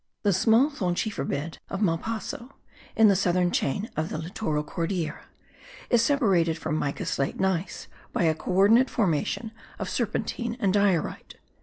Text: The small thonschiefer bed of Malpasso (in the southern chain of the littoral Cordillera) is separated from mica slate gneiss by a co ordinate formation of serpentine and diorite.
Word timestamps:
The 0.23 0.33
small 0.33 0.71
thonschiefer 0.71 1.23
bed 1.29 1.59
of 1.69 1.79
Malpasso 1.79 2.53
(in 2.95 3.07
the 3.07 3.15
southern 3.15 3.51
chain 3.51 3.87
of 3.95 4.09
the 4.09 4.17
littoral 4.17 4.63
Cordillera) 4.63 5.25
is 5.91 6.01
separated 6.01 6.57
from 6.57 6.75
mica 6.75 7.05
slate 7.05 7.39
gneiss 7.39 7.85
by 8.11 8.23
a 8.23 8.33
co 8.33 8.49
ordinate 8.51 8.89
formation 8.89 9.51
of 9.77 9.89
serpentine 9.91 10.57
and 10.59 10.73
diorite. 10.73 11.35